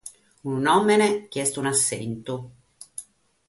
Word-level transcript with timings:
Unu 0.45 0.57
nùmene 0.65 1.07
chi 1.29 1.37
est 1.45 1.57
un’assentu. 1.59 2.35